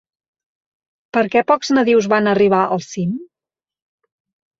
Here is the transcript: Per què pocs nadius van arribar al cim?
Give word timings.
Per 1.17 1.21
què 1.35 1.43
pocs 1.51 1.69
nadius 1.77 2.07
van 2.13 2.29
arribar 2.31 2.63
al 2.77 2.81
cim? 2.87 3.13